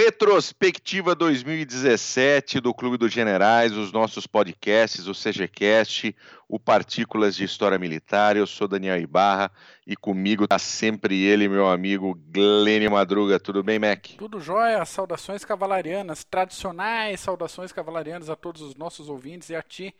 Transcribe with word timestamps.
Retrospectiva 0.00 1.12
2017 1.12 2.60
do 2.60 2.72
Clube 2.72 2.96
dos 2.96 3.12
Generais, 3.12 3.72
os 3.72 3.90
nossos 3.90 4.28
podcasts, 4.28 5.08
o 5.08 5.12
CGCast, 5.12 6.14
o 6.48 6.56
Partículas 6.56 7.34
de 7.34 7.42
História 7.42 7.76
Militar. 7.80 8.36
Eu 8.36 8.46
sou 8.46 8.68
Daniel 8.68 8.96
Ibarra 8.96 9.50
e 9.84 9.96
comigo 9.96 10.44
está 10.44 10.56
sempre 10.56 11.20
ele, 11.20 11.48
meu 11.48 11.66
amigo 11.66 12.14
Glênio 12.14 12.92
Madruga. 12.92 13.40
Tudo 13.40 13.60
bem, 13.64 13.80
Mac? 13.80 14.10
Tudo 14.16 14.38
jóia. 14.38 14.84
Saudações 14.84 15.44
cavalarianas, 15.44 16.22
tradicionais 16.22 17.18
saudações 17.18 17.72
cavalarianas 17.72 18.30
a 18.30 18.36
todos 18.36 18.62
os 18.62 18.76
nossos 18.76 19.08
ouvintes 19.08 19.50
e 19.50 19.56
a 19.56 19.62
ti. 19.62 19.92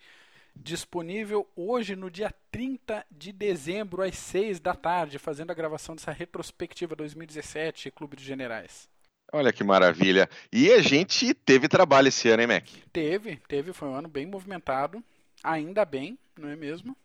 Disponível 0.55 1.45
hoje 1.57 1.96
no 1.96 2.09
dia 2.09 2.33
30 2.53 3.05
de 3.11 3.33
dezembro, 3.33 4.03
às 4.03 4.17
6 4.17 4.61
da 4.61 4.75
tarde, 4.75 5.18
fazendo 5.18 5.50
a 5.50 5.54
gravação 5.54 5.96
dessa 5.96 6.12
retrospectiva 6.12 6.94
2017 6.94 7.90
Clube 7.90 8.14
dos 8.14 8.25
Generais. 8.25 8.89
Olha 9.32 9.53
que 9.53 9.63
maravilha. 9.63 10.29
E 10.53 10.73
a 10.73 10.81
gente 10.81 11.35
teve 11.35 11.69
trabalho 11.69 12.09
esse 12.09 12.29
ano, 12.29 12.43
hein, 12.43 12.49
Mac? 12.49 12.64
Teve, 12.93 13.36
teve. 13.46 13.73
Foi 13.73 13.89
um 13.89 13.95
ano 13.95 14.09
bem 14.09 14.27
movimentado. 14.27 15.05
Ainda 15.45 15.85
bem, 15.85 16.19
não 16.39 16.49
é 16.49 16.57
mesmo? 16.57 16.96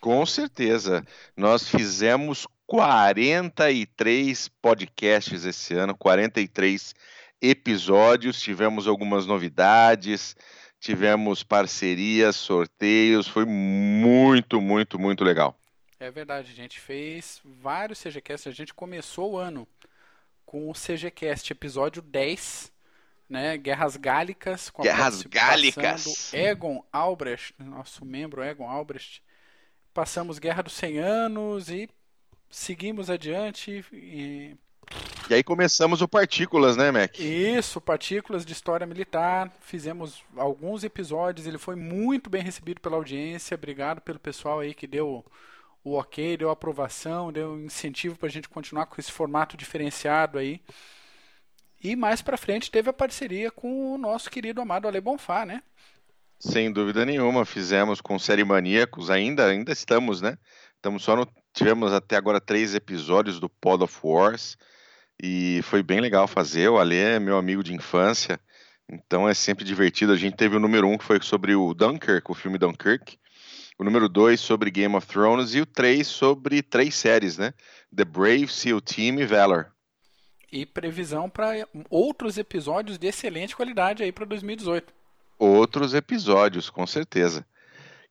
Com 0.00 0.24
certeza. 0.26 1.06
Nós 1.36 1.68
fizemos 1.68 2.46
43 2.66 4.48
podcasts 4.60 5.44
esse 5.44 5.74
ano, 5.74 5.96
43 5.96 6.94
episódios, 7.40 8.40
tivemos 8.40 8.86
algumas 8.86 9.26
novidades, 9.26 10.36
tivemos 10.78 11.42
parcerias, 11.42 12.36
sorteios, 12.36 13.26
foi 13.26 13.44
muito, 13.44 14.60
muito, 14.60 14.98
muito 14.98 15.24
legal. 15.24 15.56
É 15.98 16.10
verdade, 16.10 16.50
a 16.50 16.54
gente 16.54 16.80
fez 16.80 17.40
vários 17.44 18.00
CGCasts, 18.00 18.46
a 18.46 18.54
gente 18.54 18.74
começou 18.74 19.32
o 19.32 19.38
ano 19.38 19.66
com 20.44 20.70
o 20.70 20.74
CGCast 20.74 21.52
episódio 21.52 22.02
10, 22.02 22.72
né? 23.28 23.56
Guerras 23.56 23.96
Gálicas, 23.96 24.70
com 24.70 24.82
Guerras 24.82 25.22
Gálicas. 25.22 26.30
do 26.30 26.36
Egon 26.36 26.84
Albrecht, 26.92 27.54
nosso 27.58 28.04
membro 28.04 28.42
Egon 28.42 28.68
Albrecht. 28.68 29.22
Passamos 29.94 30.38
Guerra 30.38 30.62
dos 30.62 30.74
100 30.74 30.98
Anos 30.98 31.68
e 31.68 31.88
seguimos 32.50 33.10
adiante. 33.10 33.84
E... 33.92 34.56
e 35.28 35.34
aí 35.34 35.42
começamos 35.42 36.02
o 36.02 36.08
Partículas, 36.08 36.76
né, 36.76 36.90
Mac? 36.90 37.18
Isso, 37.18 37.80
Partículas 37.80 38.44
de 38.44 38.52
História 38.52 38.86
Militar. 38.86 39.50
Fizemos 39.60 40.22
alguns 40.36 40.84
episódios, 40.84 41.46
ele 41.46 41.58
foi 41.58 41.76
muito 41.76 42.30
bem 42.30 42.42
recebido 42.42 42.80
pela 42.80 42.96
audiência. 42.96 43.54
Obrigado 43.54 44.00
pelo 44.00 44.18
pessoal 44.18 44.60
aí 44.60 44.74
que 44.74 44.86
deu 44.86 45.24
o 45.84 45.94
ok, 45.94 46.36
deu 46.36 46.50
aprovação, 46.50 47.32
deu 47.32 47.58
incentivo 47.60 48.16
para 48.16 48.28
a 48.28 48.30
gente 48.30 48.48
continuar 48.48 48.86
com 48.86 49.00
esse 49.00 49.10
formato 49.10 49.56
diferenciado 49.56 50.38
aí. 50.38 50.60
E 51.82 51.96
mais 51.96 52.22
para 52.22 52.36
frente 52.36 52.70
teve 52.70 52.88
a 52.88 52.92
parceria 52.92 53.50
com 53.50 53.94
o 53.94 53.98
nosso 53.98 54.30
querido 54.30 54.60
amado 54.60 54.86
Ale 54.86 55.00
Bonfá, 55.00 55.44
né? 55.44 55.62
Sem 56.38 56.72
dúvida 56.72 57.04
nenhuma, 57.04 57.44
fizemos 57.44 58.00
com 58.00 58.18
Série 58.18 58.44
Maníacos, 58.44 59.10
ainda, 59.10 59.46
ainda 59.46 59.72
estamos, 59.72 60.20
né? 60.20 60.38
Estamos 60.76 61.02
só 61.02 61.14
no, 61.14 61.26
tivemos 61.52 61.92
até 61.92 62.16
agora 62.16 62.40
três 62.40 62.74
episódios 62.74 63.38
do 63.38 63.48
Pod 63.48 63.84
of 63.84 63.98
Wars 64.02 64.56
e 65.22 65.60
foi 65.62 65.82
bem 65.82 66.00
legal 66.00 66.26
fazer. 66.26 66.68
O 66.68 66.78
Ale 66.78 66.96
é 66.96 67.20
meu 67.20 67.36
amigo 67.36 67.62
de 67.62 67.74
infância, 67.74 68.40
então 68.88 69.28
é 69.28 69.34
sempre 69.34 69.64
divertido. 69.64 70.12
A 70.12 70.16
gente 70.16 70.36
teve 70.36 70.56
o 70.56 70.60
número 70.60 70.88
um 70.88 70.98
que 70.98 71.04
foi 71.04 71.20
sobre 71.22 71.54
o 71.54 71.72
Dunkirk, 71.74 72.30
o 72.30 72.34
filme 72.34 72.58
Dunkirk, 72.58 73.16
o 73.78 73.84
número 73.84 74.08
2 74.08 74.40
sobre 74.40 74.70
Game 74.70 74.94
of 74.94 75.06
Thrones 75.06 75.54
e 75.54 75.60
o 75.60 75.66
3 75.66 76.06
sobre 76.06 76.62
três 76.62 76.94
séries, 76.94 77.38
né? 77.38 77.52
The 77.94 78.04
Brave, 78.04 78.48
SEAL 78.48 78.80
Team 78.80 79.20
e 79.20 79.26
Valor. 79.26 79.72
E 80.50 80.66
previsão 80.66 81.30
para 81.30 81.66
outros 81.88 82.36
episódios 82.36 82.98
de 82.98 83.06
excelente 83.06 83.56
qualidade 83.56 84.02
aí 84.02 84.12
para 84.12 84.26
2018. 84.26 84.92
Outros 85.38 85.94
episódios, 85.94 86.68
com 86.68 86.86
certeza. 86.86 87.46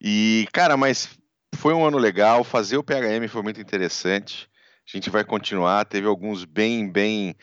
E, 0.00 0.48
cara, 0.52 0.76
mas 0.76 1.16
foi 1.54 1.72
um 1.72 1.84
ano 1.86 1.98
legal, 1.98 2.42
fazer 2.42 2.76
o 2.76 2.82
PHM 2.82 3.28
foi 3.28 3.42
muito 3.42 3.60
interessante. 3.60 4.50
A 4.86 4.96
gente 4.96 5.08
vai 5.08 5.24
continuar, 5.24 5.84
teve 5.84 6.08
alguns 6.08 6.44
bem, 6.44 6.90
bem 6.90 7.36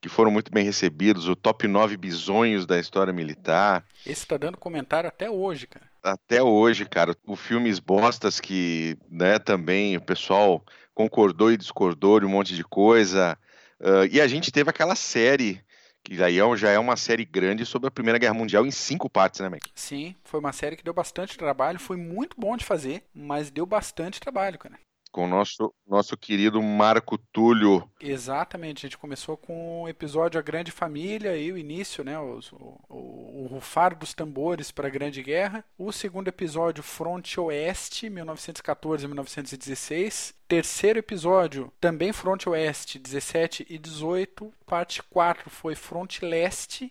que 0.00 0.08
foram 0.08 0.30
muito 0.30 0.52
bem 0.52 0.64
recebidos, 0.64 1.28
o 1.28 1.34
top 1.34 1.66
9 1.66 1.96
bisonhos 1.96 2.66
da 2.66 2.78
história 2.78 3.12
militar. 3.12 3.84
Esse 4.04 4.26
tá 4.26 4.36
dando 4.36 4.58
comentário 4.58 5.08
até 5.08 5.30
hoje, 5.30 5.66
cara 5.66 5.91
até 6.02 6.42
hoje, 6.42 6.84
cara, 6.84 7.16
o 7.26 7.36
filmes 7.36 7.78
bostas 7.78 8.40
que, 8.40 8.96
né, 9.10 9.38
também 9.38 9.96
o 9.96 10.00
pessoal 10.00 10.64
concordou 10.94 11.52
e 11.52 11.56
discordou 11.56 12.20
de 12.20 12.26
um 12.26 12.30
monte 12.30 12.54
de 12.54 12.64
coisa. 12.64 13.38
Uh, 13.80 14.06
e 14.10 14.20
a 14.20 14.26
gente 14.26 14.50
teve 14.50 14.68
aquela 14.68 14.96
série, 14.96 15.62
que 16.02 16.22
aí 16.22 16.38
é 16.38 16.56
já 16.56 16.70
é 16.70 16.78
uma 16.78 16.96
série 16.96 17.24
grande 17.24 17.64
sobre 17.64 17.88
a 17.88 17.90
Primeira 17.90 18.18
Guerra 18.18 18.34
Mundial 18.34 18.66
em 18.66 18.70
cinco 18.70 19.08
partes, 19.08 19.40
né, 19.40 19.48
Mac? 19.48 19.62
Sim, 19.74 20.14
foi 20.24 20.40
uma 20.40 20.52
série 20.52 20.76
que 20.76 20.84
deu 20.84 20.94
bastante 20.94 21.38
trabalho, 21.38 21.78
foi 21.78 21.96
muito 21.96 22.36
bom 22.38 22.56
de 22.56 22.64
fazer, 22.64 23.04
mas 23.14 23.50
deu 23.50 23.64
bastante 23.64 24.20
trabalho, 24.20 24.58
cara 24.58 24.78
com 25.12 25.26
o 25.26 25.28
nosso, 25.28 25.72
nosso 25.86 26.16
querido 26.16 26.60
Marco 26.62 27.18
Túlio. 27.18 27.86
Exatamente, 28.00 28.78
a 28.78 28.88
gente 28.88 28.96
começou 28.98 29.36
com 29.36 29.82
o 29.82 29.88
episódio 29.88 30.40
A 30.40 30.42
Grande 30.42 30.72
Família 30.72 31.36
e 31.36 31.52
o 31.52 31.58
início, 31.58 32.02
né, 32.02 32.18
o, 32.18 32.40
o, 32.88 33.42
o 33.42 33.46
rufar 33.46 33.94
dos 33.96 34.14
tambores 34.14 34.72
para 34.72 34.88
a 34.88 34.90
Grande 34.90 35.22
Guerra. 35.22 35.62
O 35.78 35.92
segundo 35.92 36.28
episódio, 36.28 36.82
Fronte 36.82 37.38
Oeste, 37.38 38.08
1914-1916. 38.08 40.32
Terceiro 40.48 40.98
episódio, 40.98 41.70
também 41.80 42.12
Fronte 42.12 42.48
Oeste, 42.48 42.98
17 42.98 43.66
e 43.68 43.76
18. 43.78 44.50
Parte 44.66 45.02
4 45.02 45.50
foi 45.50 45.74
Fronte 45.74 46.24
Leste, 46.24 46.90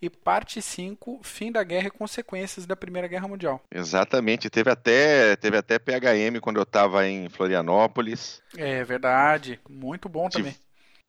e 0.00 0.10
parte 0.10 0.60
5, 0.60 1.20
fim 1.22 1.50
da 1.50 1.62
guerra 1.64 1.88
e 1.88 1.90
consequências 1.90 2.66
da 2.66 2.76
Primeira 2.76 3.08
Guerra 3.08 3.28
Mundial. 3.28 3.62
Exatamente, 3.72 4.50
teve 4.50 4.70
até, 4.70 5.36
teve 5.36 5.56
até 5.56 5.78
PHM 5.78 6.40
quando 6.40 6.56
eu 6.56 6.62
estava 6.62 7.06
em 7.06 7.28
Florianópolis. 7.28 8.42
É 8.56 8.84
verdade, 8.84 9.60
muito 9.68 10.08
bom 10.08 10.28
também. 10.28 10.54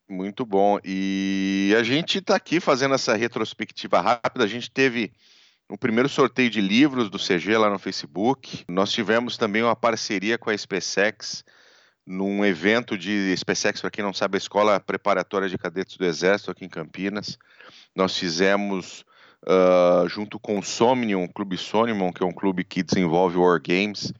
Muito 0.09 0.46
bom. 0.46 0.80
E 0.86 1.76
a 1.78 1.84
gente 1.84 2.20
está 2.20 2.36
aqui 2.36 2.62
fazendo 2.62 2.96
essa 2.96 3.14
retrospectiva 3.16 4.00
rápida. 4.00 4.46
A 4.46 4.47
gente 4.47 4.72
teve 4.72 5.12
o 5.70 5.78
primeiro 5.78 6.08
sorteio 6.08 6.50
de 6.50 6.62
livros 6.62 7.09
do 7.09 7.20
CG 7.20 7.58
lá 7.58 7.70
no 7.70 7.78
Facebook. 7.78 8.64
Nós 8.70 8.92
tivemos 8.92 9.38
também 9.38 9.64
uma 9.64 9.76
parceria 9.76 10.38
com 10.38 10.50
a 10.50 10.58
SpaceX 10.58 11.44
num 12.06 12.46
evento 12.46 12.97
de 12.97 13.36
SpaceX, 13.36 13.81
para 13.81 13.92
quem 13.92 14.03
não 14.03 14.14
sabe, 14.14 14.38
a 14.38 14.40
Escola 14.40 14.80
Preparatória 14.80 15.50
de 15.50 15.58
Cadetes 15.58 15.97
do 15.97 16.06
Exército 16.06 16.50
aqui 16.50 16.64
em 16.64 16.70
Campinas. 16.70 17.38
Nós 17.97 18.16
fizemos, 18.16 19.03
uh, 19.44 20.08
junto 20.08 20.40
com 20.40 20.59
o 20.59 20.63
Somnium, 20.63 21.28
Clube 21.28 21.58
Somnium, 21.58 22.13
que 22.13 22.22
é 22.22 22.25
um 22.28 22.31
clube 22.31 22.63
que 22.63 22.84
desenvolve 22.84 23.38
War 23.38 23.59
Games, 23.59 24.13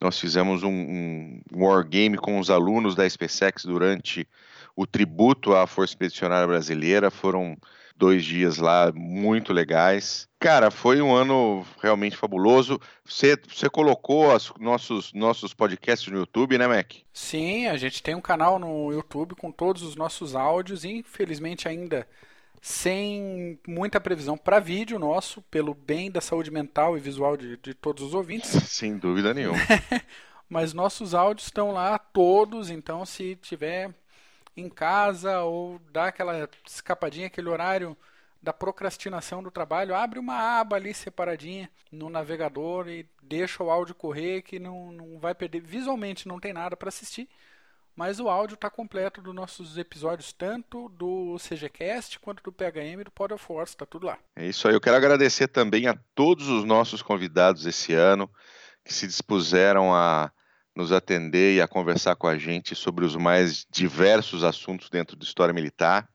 nós 0.00 0.18
fizemos 0.18 0.62
um, 0.62 0.70
um 0.72 1.42
War 1.52 1.86
Game 1.86 2.16
com 2.16 2.38
os 2.38 2.48
alunos 2.48 2.94
da 2.94 3.08
SpaceX 3.08 3.66
durante 3.66 4.26
o 4.74 4.86
tributo 4.86 5.54
à 5.54 5.66
Força 5.66 5.92
Expedicionária 5.92 6.46
Brasileira. 6.46 7.10
Foram 7.10 7.54
dois 7.94 8.24
dias 8.24 8.56
lá 8.56 8.90
muito 8.94 9.52
legais. 9.52 10.26
Cara, 10.40 10.70
foi 10.70 11.02
um 11.02 11.14
ano 11.14 11.66
realmente 11.82 12.16
fabuloso. 12.16 12.80
Você, 13.04 13.36
você 13.46 13.68
colocou 13.68 14.34
os 14.34 14.54
nossos, 14.58 15.12
nossos 15.12 15.52
podcasts 15.52 16.10
no 16.10 16.20
YouTube, 16.20 16.56
né, 16.56 16.66
Mac? 16.66 16.94
Sim, 17.12 17.66
a 17.66 17.76
gente 17.76 18.02
tem 18.02 18.14
um 18.14 18.22
canal 18.22 18.58
no 18.58 18.90
YouTube 18.90 19.34
com 19.34 19.52
todos 19.52 19.82
os 19.82 19.96
nossos 19.96 20.34
áudios. 20.34 20.82
Infelizmente 20.82 21.68
ainda 21.68 22.08
sem 22.62 23.58
muita 23.66 24.00
previsão 24.00 24.38
para 24.38 24.60
vídeo 24.60 24.96
nosso, 24.96 25.42
pelo 25.42 25.74
bem 25.74 26.08
da 26.08 26.20
saúde 26.20 26.48
mental 26.48 26.96
e 26.96 27.00
visual 27.00 27.36
de, 27.36 27.56
de 27.56 27.74
todos 27.74 28.04
os 28.04 28.14
ouvintes. 28.14 28.50
Sem 28.70 28.96
dúvida 28.96 29.34
nenhuma. 29.34 29.58
Mas 30.48 30.72
nossos 30.72 31.12
áudios 31.12 31.48
estão 31.48 31.72
lá 31.72 31.98
todos, 31.98 32.70
então 32.70 33.04
se 33.04 33.34
tiver 33.34 33.92
em 34.56 34.68
casa 34.68 35.40
ou 35.40 35.80
dá 35.92 36.06
aquela 36.06 36.48
escapadinha, 36.64 37.26
aquele 37.26 37.48
horário 37.48 37.96
da 38.40 38.52
procrastinação 38.52 39.42
do 39.42 39.50
trabalho, 39.50 39.94
abre 39.94 40.20
uma 40.20 40.60
aba 40.60 40.76
ali 40.76 40.94
separadinha 40.94 41.68
no 41.90 42.08
navegador 42.08 42.88
e 42.88 43.08
deixa 43.20 43.62
o 43.64 43.70
áudio 43.70 43.94
correr 43.94 44.42
que 44.42 44.60
não, 44.60 44.92
não 44.92 45.18
vai 45.18 45.34
perder. 45.34 45.62
Visualmente 45.62 46.28
não 46.28 46.38
tem 46.38 46.52
nada 46.52 46.76
para 46.76 46.90
assistir, 46.90 47.28
mas 47.94 48.18
o 48.18 48.28
áudio 48.28 48.54
está 48.54 48.70
completo 48.70 49.20
dos 49.20 49.34
nossos 49.34 49.76
episódios, 49.76 50.32
tanto 50.32 50.88
do 50.90 51.36
CGCast 51.38 52.18
quanto 52.20 52.42
do 52.42 52.52
PHM 52.52 53.04
do 53.04 53.10
Pod 53.10 53.34
of 53.34 53.44
Force, 53.44 53.74
está 53.74 53.84
tudo 53.84 54.06
lá. 54.06 54.18
É 54.34 54.46
isso 54.46 54.66
aí. 54.66 54.74
Eu 54.74 54.80
quero 54.80 54.96
agradecer 54.96 55.48
também 55.48 55.86
a 55.86 55.98
todos 56.14 56.48
os 56.48 56.64
nossos 56.64 57.02
convidados 57.02 57.66
esse 57.66 57.92
ano 57.92 58.30
que 58.84 58.94
se 58.94 59.06
dispuseram 59.06 59.94
a 59.94 60.32
nos 60.74 60.90
atender 60.90 61.56
e 61.56 61.60
a 61.60 61.68
conversar 61.68 62.16
com 62.16 62.26
a 62.26 62.38
gente 62.38 62.74
sobre 62.74 63.04
os 63.04 63.14
mais 63.14 63.66
diversos 63.70 64.42
assuntos 64.42 64.88
dentro 64.88 65.14
de 65.14 65.24
história 65.24 65.52
militar. 65.52 66.08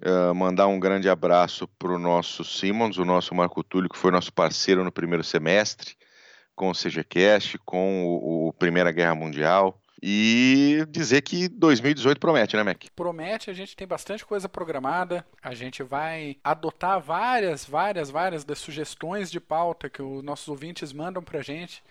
Uh, 0.00 0.34
mandar 0.34 0.68
um 0.68 0.80
grande 0.80 1.08
abraço 1.08 1.68
para 1.78 1.92
o 1.92 1.98
nosso 1.98 2.44
Simons, 2.44 2.96
o 2.98 3.04
nosso 3.04 3.34
Marco 3.34 3.62
Túlio, 3.62 3.90
que 3.90 3.98
foi 3.98 4.10
nosso 4.10 4.32
parceiro 4.32 4.84
no 4.84 4.92
primeiro 4.92 5.24
semestre, 5.24 5.96
com 6.54 6.70
o 6.70 6.74
CGCast, 6.74 7.58
com 7.58 8.06
o, 8.06 8.48
o 8.48 8.52
Primeira 8.54 8.90
Guerra 8.90 9.14
Mundial 9.14 9.78
e 10.02 10.84
dizer 10.88 11.22
que 11.22 11.48
2018 11.48 12.18
promete, 12.18 12.56
né, 12.56 12.62
Mac? 12.62 12.84
Promete, 12.94 13.50
a 13.50 13.52
gente 13.52 13.76
tem 13.76 13.86
bastante 13.86 14.24
coisa 14.24 14.48
programada, 14.48 15.26
a 15.42 15.54
gente 15.54 15.82
vai 15.82 16.36
adotar 16.42 17.00
várias, 17.00 17.64
várias, 17.64 18.10
várias 18.10 18.44
das 18.44 18.58
sugestões 18.58 19.30
de 19.30 19.40
pauta 19.40 19.90
que 19.90 20.00
os 20.00 20.22
nossos 20.22 20.48
ouvintes 20.48 20.92
mandam 20.92 21.22
pra 21.22 21.42
gente. 21.42 21.82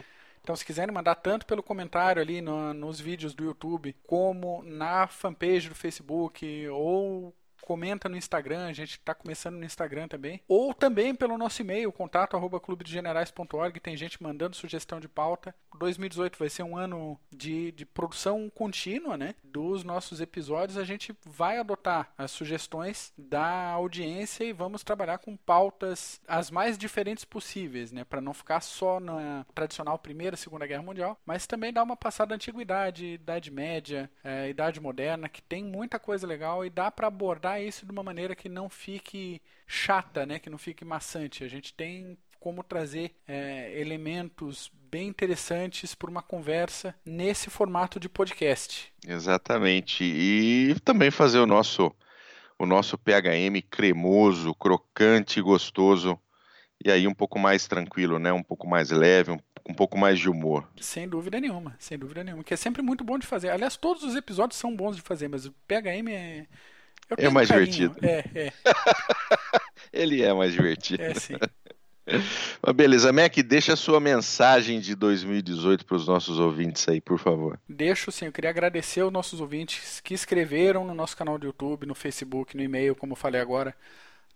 Então, 0.41 0.55
se 0.55 0.65
quiserem 0.65 0.93
mandar 0.93 1.15
tanto 1.15 1.45
pelo 1.45 1.61
comentário 1.61 2.21
ali 2.21 2.39
no, 2.39 2.73
nos 2.73 3.01
vídeos 3.01 3.33
do 3.33 3.43
YouTube, 3.43 3.93
como 4.05 4.63
na 4.63 5.05
fanpage 5.05 5.67
do 5.67 5.75
Facebook, 5.75 6.67
ou 6.69 7.35
comenta 7.67 8.07
no 8.07 8.15
Instagram, 8.15 8.65
a 8.65 8.71
gente 8.71 8.91
está 8.91 9.13
começando 9.13 9.57
no 9.57 9.65
Instagram 9.65 10.07
também, 10.07 10.41
ou 10.47 10.73
também 10.73 11.13
pelo 11.13 11.37
nosso 11.37 11.61
e-mail, 11.61 11.91
contato 11.91 12.37
arroba 12.37 12.61
clubedegenerais.org, 12.61 13.77
tem 13.81 13.97
gente 13.97 14.23
mandando 14.23 14.55
sugestão 14.55 15.01
de 15.01 15.09
pauta. 15.09 15.53
2018 15.77 16.39
vai 16.39 16.49
ser 16.49 16.63
um 16.63 16.77
ano 16.77 17.19
de, 17.29 17.73
de 17.73 17.85
produção 17.85 18.49
contínua, 18.49 19.17
né, 19.17 19.35
dos 19.43 19.83
nossos 19.83 20.21
episódios, 20.21 20.77
a 20.77 20.85
gente 20.85 21.13
vai 21.25 21.57
adotar 21.57 22.09
as 22.17 22.31
sugestões 22.31 23.11
da 23.17 23.71
audiência 23.71 24.45
e 24.45 24.53
vamos 24.53 24.81
trabalhar 24.81 25.17
com 25.17 25.35
pautas 25.35 26.21
as 26.25 26.49
mais 26.49 26.77
diferentes 26.77 27.25
possíveis, 27.25 27.91
né, 27.91 28.05
para 28.05 28.21
não 28.21 28.33
ficar 28.33 28.61
só 28.61 28.97
na 28.97 29.45
tradicional 29.53 29.99
Primeira, 29.99 30.37
Segunda 30.37 30.65
Guerra 30.65 30.83
Mundial, 30.83 31.19
mas 31.25 31.45
também 31.45 31.73
dar 31.73 31.83
uma 31.83 31.97
passada 31.97 32.33
à 32.33 32.35
antiguidade, 32.35 33.05
Idade 33.05 33.51
Média, 33.51 34.09
é, 34.23 34.49
Idade 34.49 34.79
Moderna, 34.79 35.27
que 35.27 35.41
tem 35.41 35.65
muita 35.65 35.99
coisa 35.99 36.25
legal 36.25 36.65
e 36.65 36.69
dá 36.69 36.89
para 36.89 37.07
abordar 37.07 37.56
isso 37.61 37.85
de 37.85 37.91
uma 37.91 38.03
maneira 38.03 38.35
que 38.35 38.49
não 38.49 38.69
fique 38.69 39.41
chata, 39.65 40.25
né? 40.25 40.39
que 40.39 40.49
não 40.49 40.57
fique 40.57 40.85
maçante. 40.85 41.43
A 41.43 41.47
gente 41.47 41.73
tem 41.73 42.17
como 42.39 42.63
trazer 42.63 43.15
é, 43.27 43.79
elementos 43.79 44.71
bem 44.89 45.07
interessantes 45.07 45.93
para 45.93 46.09
uma 46.09 46.21
conversa 46.21 46.95
nesse 47.05 47.49
formato 47.49 47.99
de 47.99 48.07
podcast. 48.07 48.93
Exatamente. 49.05 50.03
E 50.03 50.75
também 50.83 51.11
fazer 51.11 51.39
o 51.39 51.45
nosso 51.45 51.93
o 52.59 52.65
nosso 52.65 52.97
PHM 52.97 53.61
cremoso, 53.69 54.55
crocante, 54.55 55.39
gostoso 55.41 56.19
e 56.83 56.91
aí 56.91 57.07
um 57.07 57.13
pouco 57.13 57.37
mais 57.37 57.67
tranquilo, 57.67 58.17
né? 58.17 58.31
Um 58.31 58.43
pouco 58.43 58.67
mais 58.67 58.89
leve, 58.89 59.31
um, 59.31 59.39
um 59.69 59.73
pouco 59.73 59.97
mais 59.97 60.19
de 60.19 60.29
humor. 60.29 60.67
Sem 60.79 61.07
dúvida 61.07 61.39
nenhuma, 61.39 61.75
sem 61.79 61.97
dúvida 61.97 62.23
nenhuma, 62.23 62.43
que 62.43 62.53
é 62.53 62.57
sempre 62.57 62.81
muito 62.81 63.03
bom 63.03 63.17
de 63.17 63.27
fazer. 63.27 63.49
Aliás, 63.49 63.77
todos 63.77 64.03
os 64.03 64.15
episódios 64.15 64.59
são 64.59 64.75
bons 64.75 64.95
de 64.95 65.01
fazer, 65.01 65.27
mas 65.27 65.45
o 65.45 65.51
PHM 65.67 66.09
é 66.09 66.47
é 67.17 67.29
mais 67.29 67.49
carinho. 67.49 67.67
divertido. 67.67 68.05
É, 68.05 68.23
é. 68.35 68.53
Ele 69.93 70.21
é 70.21 70.33
mais 70.33 70.51
divertido. 70.51 71.03
É, 71.03 71.13
sim. 71.13 71.35
Mas 72.61 72.75
beleza, 72.75 73.11
Mac, 73.11 73.35
deixa 73.37 73.73
a 73.73 73.75
sua 73.75 73.99
mensagem 73.99 74.79
de 74.79 74.95
2018 74.95 75.85
para 75.85 75.97
os 75.97 76.07
nossos 76.07 76.39
ouvintes 76.39 76.87
aí, 76.87 77.01
por 77.01 77.19
favor. 77.19 77.59
Deixo 77.67 78.11
sim, 78.11 78.25
eu 78.25 78.31
queria 78.31 78.49
agradecer 78.49 79.01
aos 79.01 79.11
nossos 79.11 79.41
ouvintes 79.41 79.99
que 79.99 80.13
escreveram 80.13 80.85
no 80.85 80.95
nosso 80.95 81.17
canal 81.17 81.37
do 81.37 81.45
YouTube, 81.45 81.85
no 81.85 81.93
Facebook, 81.93 82.55
no 82.55 82.63
e-mail, 82.63 82.95
como 82.95 83.11
eu 83.11 83.17
falei 83.17 83.41
agora, 83.41 83.75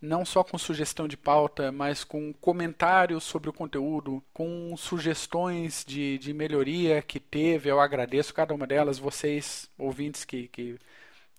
não 0.00 0.24
só 0.24 0.44
com 0.44 0.58
sugestão 0.58 1.08
de 1.08 1.16
pauta, 1.16 1.72
mas 1.72 2.04
com 2.04 2.32
comentários 2.34 3.24
sobre 3.24 3.48
o 3.48 3.52
conteúdo, 3.52 4.22
com 4.34 4.74
sugestões 4.76 5.84
de, 5.86 6.18
de 6.18 6.34
melhoria 6.34 7.00
que 7.00 7.20
teve. 7.20 7.70
Eu 7.70 7.80
agradeço 7.80 8.34
cada 8.34 8.52
uma 8.52 8.66
delas, 8.66 8.98
vocês, 8.98 9.70
ouvintes 9.78 10.24
que, 10.24 10.48
que 10.48 10.78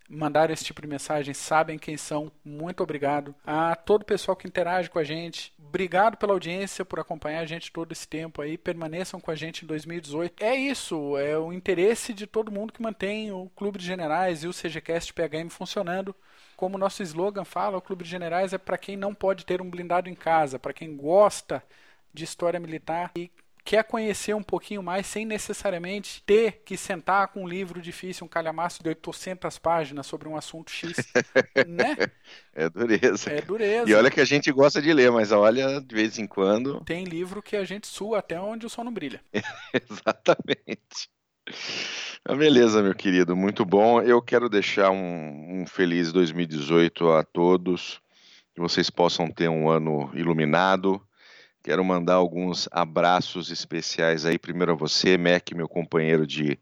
mandaram 0.10 0.54
esse 0.54 0.64
tipo 0.64 0.82
de 0.82 0.88
mensagem 0.88 1.34
sabem 1.34 1.78
quem 1.78 1.98
são. 1.98 2.32
Muito 2.44 2.84
obrigado. 2.84 3.34
A 3.46 3.76
todo 3.76 4.04
o 4.04 4.06
pessoal 4.06 4.36
que 4.36 4.48
interage 4.48 4.90
com 4.90 5.00
a 5.00 5.04
gente. 5.04 5.54
Obrigado 5.58 6.18
pela 6.18 6.34
audiência, 6.34 6.86
por 6.86 7.00
acompanhar 7.00 7.40
a 7.40 7.46
gente 7.46 7.72
todo 7.72 7.92
esse 7.92 8.08
tempo 8.08 8.42
aí. 8.42 8.58
Permaneçam 8.58 9.20
com 9.20 9.32
a 9.32 9.36
gente 9.36 9.64
em 9.64 9.68
2018. 9.68 10.44
É 10.44 10.56
isso, 10.56 11.18
é 11.18 11.38
o 11.38 11.52
interesse 11.52 12.14
de 12.14 12.28
todo 12.28 12.52
mundo 12.52 12.74
que 12.74 12.82
mantém 12.82 13.32
o 13.32 13.50
Clube 13.56 13.80
de 13.80 13.86
Generais 13.86 14.44
e 14.44 14.48
o 14.48 14.54
CGCast 14.54 15.14
PHM 15.14 15.50
funcionando. 15.50 16.16
Como 16.56 16.76
o 16.76 16.80
nosso 16.80 17.02
slogan 17.02 17.44
fala, 17.44 17.78
o 17.78 17.82
Clube 17.82 18.04
de 18.04 18.10
Generais 18.10 18.54
é 18.54 18.58
para 18.58 18.78
quem 18.78 18.96
não 18.96 19.14
pode 19.14 19.46
ter 19.46 19.62
um 19.62 19.70
blindado 19.70 20.10
em 20.10 20.16
casa, 20.16 20.60
para 20.60 20.74
quem 20.74 20.96
gosta 20.96 21.64
de 22.14 22.24
história 22.24 22.60
militar 22.60 23.12
e 23.16 23.32
quer 23.64 23.84
conhecer 23.84 24.36
um 24.36 24.44
pouquinho 24.44 24.84
mais 24.84 25.08
sem 25.08 25.26
necessariamente 25.26 26.22
ter 26.26 26.62
que 26.66 26.76
sentar 26.76 27.30
com 27.30 27.44
um 27.44 27.48
livro 27.48 27.82
difícil, 27.82 28.26
um 28.26 28.30
calhamaço 28.30 28.84
de 28.84 28.90
800 28.90 29.58
páginas 29.58 30.06
sobre 30.06 30.28
um 30.28 30.36
assunto 30.36 30.72
X, 30.72 30.96
né? 31.68 31.96
É 32.54 32.70
dureza. 32.70 33.32
É 33.32 33.42
dureza. 33.42 33.90
E 33.90 33.94
olha 33.94 34.12
que 34.12 34.20
a 34.20 34.26
gente 34.26 34.52
gosta 34.52 34.82
de 34.82 34.92
ler, 34.92 35.12
mas 35.12 35.32
olha, 35.32 35.80
de 35.80 35.96
vez 35.96 36.20
em 36.20 36.28
quando... 36.28 36.82
Tem 36.82 37.06
livro 37.06 37.42
que 37.42 37.56
a 37.56 37.64
gente 37.64 37.88
sua 37.88 38.20
até 38.20 38.40
onde 38.40 38.66
o 38.66 38.70
sol 38.70 38.84
não 38.84 38.94
brilha. 38.94 39.22
Exatamente. 39.74 41.10
Ah, 42.26 42.36
beleza, 42.36 42.82
meu 42.82 42.96
querido, 42.96 43.36
muito 43.36 43.66
bom. 43.66 44.02
Eu 44.02 44.22
quero 44.22 44.48
deixar 44.48 44.92
um, 44.92 45.62
um 45.62 45.66
feliz 45.68 46.12
2018 46.12 47.12
a 47.12 47.24
todos, 47.24 48.02
que 48.54 48.62
vocês 48.62 48.90
possam 48.90 49.30
ter 49.30 49.50
um 49.50 49.70
ano 49.70 50.10
iluminado, 50.14 51.02
Quero 51.64 51.82
mandar 51.86 52.16
alguns 52.16 52.68
abraços 52.74 53.50
especiais 53.50 54.26
aí, 54.26 54.38
primeiro 54.38 54.74
a 54.74 54.76
você, 54.76 55.18
Mac, 55.18 55.50
meu 55.54 55.70
companheiro 55.70 56.28
de 56.28 56.60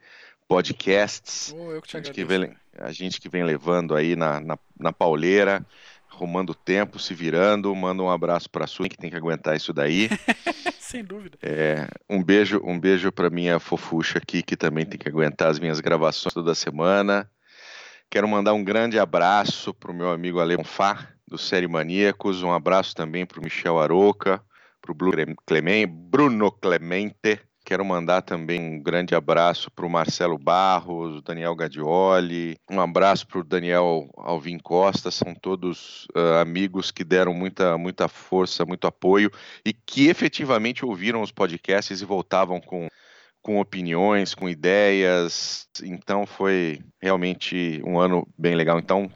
podcasts. 0.48 1.52
Oh, 1.58 1.72
eu 1.72 1.82
que 1.82 1.88
te 1.88 1.98
a, 1.98 2.00
gente 2.04 2.14
que 2.14 2.24
vem, 2.24 2.56
a 2.78 2.92
gente 2.92 3.20
que 3.20 3.28
vem 3.28 3.44
levando 3.44 3.96
aí 3.96 4.16
na, 4.16 4.40
na, 4.40 4.60
na 4.80 4.94
pauleira, 4.94 5.66
arrumando 6.08 6.54
tempo, 6.54 7.00
se 7.00 7.16
virando. 7.16 7.76
Manda 7.76 8.04
um 8.04 8.12
abraço 8.12 8.48
para 8.48 8.66
a 8.66 8.68
Sui, 8.68 8.90
que 8.90 8.98
tem 8.98 9.10
que 9.10 9.16
aguentar 9.16 9.58
isso 9.58 9.74
daí. 9.74 10.08
Sem 10.80 11.04
dúvida. 11.04 11.36
É, 11.42 11.88
um 12.08 12.24
beijo, 12.24 12.62
um 12.64 12.80
beijo 12.80 13.12
para 13.12 13.28
minha 13.32 13.60
fofucha 13.60 14.20
aqui, 14.20 14.44
que 14.44 14.56
também 14.56 14.86
tem 14.86 15.00
que 15.00 15.10
aguentar 15.10 15.50
as 15.50 15.58
minhas 15.58 15.80
gravações 15.80 16.32
toda 16.32 16.54
semana. 16.54 17.28
Quero 18.08 18.28
mandar 18.28 18.54
um 18.54 18.64
grande 18.64 19.00
abraço 19.00 19.74
para 19.74 19.90
o 19.90 19.96
meu 19.96 20.12
amigo 20.12 20.40
Alemão 20.40 20.64
Fá, 20.64 21.08
do 21.28 21.40
Série 21.40 21.68
Maníacos. 21.68 22.44
Um 22.44 22.54
abraço 22.54 22.96
também 22.96 23.26
para 23.26 23.40
o 23.40 23.44
Michel 23.44 23.80
Aroca 23.80 24.40
para 24.82 24.92
o 24.92 24.96
Bruno 24.96 26.52
Clemente. 26.52 27.40
Quero 27.64 27.86
mandar 27.86 28.24
também 28.24 28.60
um 28.60 28.82
grande 28.82 29.14
abraço 29.14 29.70
para 29.70 29.86
o 29.86 29.90
Marcelo 29.90 30.38
Barros, 30.38 31.22
Daniel 31.22 31.56
Gadioli, 31.56 32.58
um 32.70 32.82
abraço 32.82 33.28
para 33.28 33.40
o 33.40 33.44
Daniel 33.44 34.10
Alvim 34.18 34.58
Costa, 34.58 35.12
são 35.12 35.36
todos 35.36 36.06
uh, 36.16 36.42
amigos 36.42 36.90
que 36.90 37.04
deram 37.04 37.36
muita, 37.36 37.78
muita 37.78 38.08
força, 38.08 38.66
muito 38.66 38.88
apoio 38.88 39.30
e 39.64 39.72
que 39.72 40.08
efetivamente 40.08 40.84
ouviram 40.84 41.22
os 41.22 41.32
podcasts 41.32 42.02
e 42.02 42.06
voltavam 42.06 42.60
com, 42.60 42.88
com 43.44 43.60
opiniões, 43.60 44.34
com 44.34 44.50
ideias. 44.50 45.68
Então 45.84 46.26
foi 46.26 46.82
realmente 47.00 47.80
um 47.86 48.00
ano 48.00 48.28
bem 48.36 48.56
legal. 48.56 48.80
Então, 48.80 49.10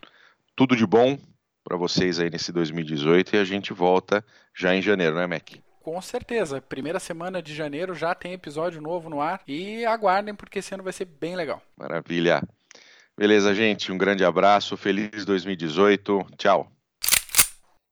tudo 0.55 0.75
de 0.75 0.85
bom 0.85 1.17
para 1.65 1.75
vocês 1.75 2.19
aí 2.19 2.29
nesse 2.29 2.51
2018 2.51 3.35
e 3.35 3.39
a 3.39 3.43
gente 3.43 3.73
volta 3.73 4.23
já 4.53 4.75
em 4.75 4.81
janeiro, 4.83 5.15
né, 5.15 5.25
Mac? 5.25 5.55
Com 5.81 5.99
certeza. 5.99 6.61
Primeira 6.61 6.99
semana 6.99 7.41
de 7.41 7.53
janeiro 7.53 7.95
já 7.95 8.13
tem 8.13 8.33
episódio 8.33 8.79
novo 8.79 9.09
no 9.09 9.19
ar. 9.19 9.41
E 9.47 9.83
aguardem, 9.83 10.35
porque 10.35 10.59
esse 10.59 10.73
ano 10.73 10.83
vai 10.83 10.93
ser 10.93 11.05
bem 11.05 11.35
legal. 11.35 11.61
Maravilha. 11.75 12.41
Beleza, 13.17 13.53
gente. 13.53 13.91
Um 13.91 13.97
grande 13.97 14.23
abraço. 14.23 14.77
Feliz 14.77 15.25
2018. 15.25 16.25
Tchau. 16.37 16.74